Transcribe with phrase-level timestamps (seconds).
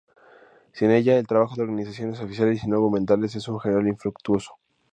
[0.73, 4.55] Sin ella, el trabajo de organizaciones oficiales y no gubernamentales es en general infructuoso.